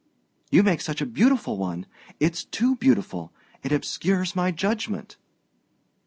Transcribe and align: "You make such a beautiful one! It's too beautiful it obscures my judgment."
"You 0.49 0.63
make 0.63 0.81
such 0.81 0.99
a 0.99 1.05
beautiful 1.05 1.57
one! 1.59 1.85
It's 2.19 2.43
too 2.43 2.75
beautiful 2.77 3.31
it 3.61 3.71
obscures 3.71 4.35
my 4.35 4.49
judgment." 4.49 5.17